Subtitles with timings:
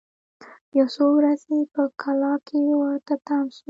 [0.77, 3.59] یو څو ورځي په کلا کي ورته تم سو